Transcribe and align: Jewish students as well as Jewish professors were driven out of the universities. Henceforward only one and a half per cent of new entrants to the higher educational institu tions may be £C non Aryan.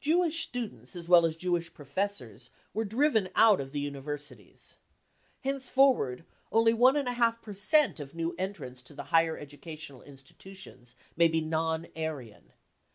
Jewish 0.00 0.40
students 0.40 0.96
as 0.96 1.06
well 1.06 1.26
as 1.26 1.36
Jewish 1.36 1.74
professors 1.74 2.48
were 2.72 2.86
driven 2.86 3.28
out 3.34 3.60
of 3.60 3.72
the 3.72 3.78
universities. 3.78 4.78
Henceforward 5.44 6.24
only 6.50 6.72
one 6.72 6.96
and 6.96 7.06
a 7.06 7.12
half 7.12 7.42
per 7.42 7.52
cent 7.52 8.00
of 8.00 8.14
new 8.14 8.34
entrants 8.38 8.80
to 8.80 8.94
the 8.94 9.04
higher 9.12 9.36
educational 9.36 10.00
institu 10.00 10.56
tions 10.56 10.94
may 11.14 11.28
be 11.28 11.42
£C 11.42 11.46
non 11.46 11.88
Aryan. 11.94 12.54